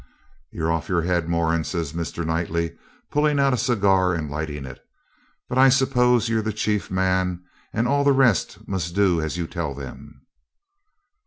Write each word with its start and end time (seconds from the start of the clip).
'You're 0.49 0.71
off 0.71 0.89
your 0.89 1.03
head, 1.03 1.29
Moran,' 1.29 1.63
says 1.63 1.93
Mr. 1.93 2.25
Knightley, 2.25 2.75
pulling 3.11 3.39
out 3.39 3.53
a 3.53 3.55
cigar 3.57 4.15
and 4.15 4.31
lighting 4.31 4.65
it. 4.65 4.83
'But 5.47 5.59
I 5.59 5.69
suppose 5.69 6.27
you're 6.27 6.41
the 6.41 6.51
chief 6.51 6.89
man, 6.89 7.43
and 7.71 7.87
all 7.87 8.03
the 8.03 8.11
rest 8.11 8.67
must 8.67 8.95
do 8.95 9.21
as 9.21 9.37
you 9.37 9.45
tell 9.45 9.75
them.' 9.75 10.25